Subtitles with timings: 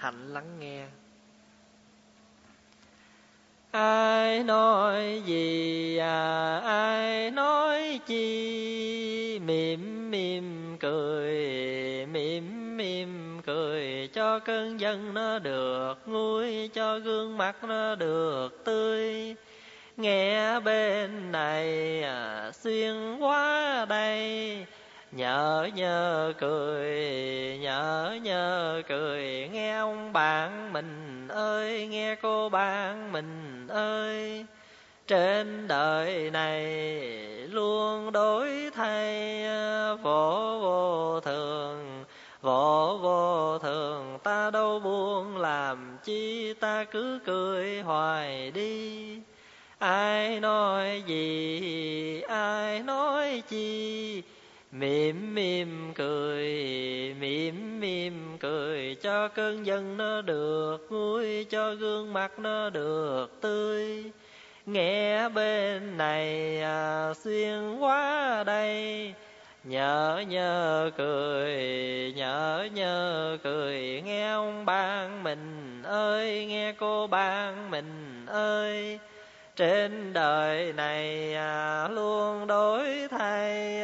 [0.00, 0.86] hạnh lắng nghe.
[3.70, 9.38] Ai nói gì à ai nói chi?
[9.38, 11.36] Mỉm mỉm cười
[12.06, 19.34] mỉm mỉm cười cho cơn dân nó được nguôi cho gương mặt nó được tươi.
[19.96, 24.66] Nghe bên này à, xuyên qua đây
[25.12, 26.98] nhớ nhớ cười,
[27.60, 29.48] nhớ nhớ cười.
[29.52, 34.46] Nghe ông bạn mình ơi, nghe cô bạn mình ơi.
[35.06, 36.62] Trên đời này
[37.50, 39.44] luôn đổi thay,
[40.02, 42.04] vô vô thường,
[42.42, 44.18] vô vô thường.
[44.22, 49.18] Ta đâu buông làm chi, ta cứ cười hoài đi.
[49.78, 51.89] Ai nói gì
[54.72, 56.54] mỉm mỉm cười
[57.20, 64.04] mỉm mỉm cười cho cơn giận nó được vui cho gương mặt nó được tươi.
[64.66, 69.14] Nghe bên này à, xuyên qua đây.
[69.64, 71.54] Nhớ nhớ cười
[72.16, 78.98] nhớ nhớ cười nghe ông ban mình ơi nghe cô ban mình ơi.
[79.56, 83.79] Trên đời này à, luôn đổi thay.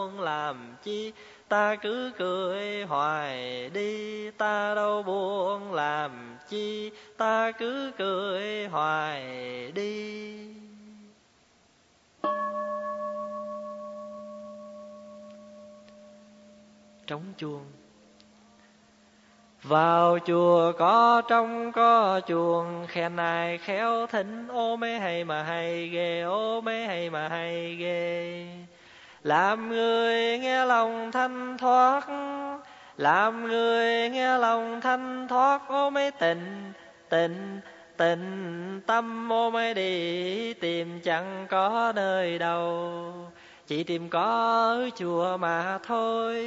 [0.00, 1.12] Buồn làm chi?
[1.48, 6.90] Ta cứ cười hoài đi, ta đâu buồn làm chi?
[7.16, 9.22] Ta cứ cười hoài
[9.74, 10.36] đi.
[17.06, 17.64] Trống chuông.
[19.62, 25.88] Vào chùa có, trong có chuồng, khen ai khéo thính, ô mê hay mà hay
[25.88, 28.46] ghê, ô mê hay mà hay ghê
[29.24, 32.00] làm người nghe lòng thanh thoát,
[32.96, 36.72] làm người nghe lòng thanh thoát, ô mê tình
[37.08, 37.60] tình
[37.96, 43.12] tình tâm, ô mê đi, tìm chẳng có nơi đâu.
[43.66, 46.46] Chỉ tìm có chùa mà thôi,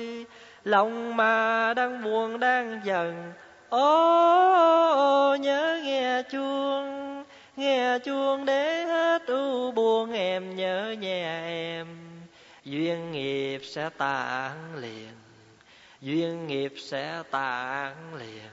[0.63, 3.33] lòng mà đang buồn đang giận.
[3.69, 7.23] Ô, nhớ nghe chuông
[7.55, 12.12] nghe chuông để hết u buồn, em nhớ nhà em
[12.65, 15.11] duyên nghiệp sẽ tàn liền.
[16.01, 18.49] Duyên nghiệp sẽ tàn liền.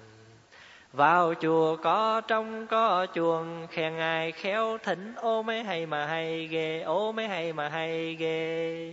[0.92, 6.46] Vào chùa có, trong có chuồng, khen ai khéo thỉnh, ô mấy hay mà hay
[6.46, 8.92] ghê, ô mấy hay mà hay ghê.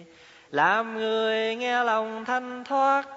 [0.52, 3.08] Làm người nghe lòng thanh thoát,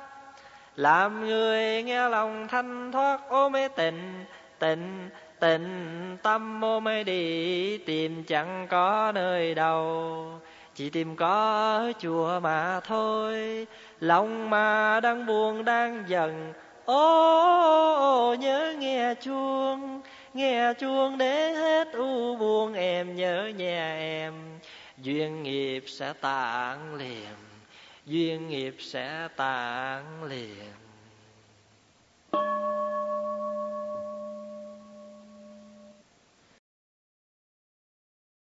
[0.77, 4.25] làm người nghe lòng thanh thoát, ô mê tình
[4.59, 5.09] tình
[5.41, 10.41] tình tâm, ô mê đi tìm, chẳng có nơi đâu
[10.81, 13.67] chỉ tìm có chùa mà thôi.
[14.01, 16.53] Lòng mà đang buồn, đang giận.
[16.85, 20.01] Ô, nhớ nghe chuông
[20.35, 24.35] nghe chuông để hết u buồn, em nhớ nhà em.
[24.99, 27.35] Duyên nghiệp sẽ tàn liền
[28.07, 30.73] duyên nghiệp sẽ tàn liền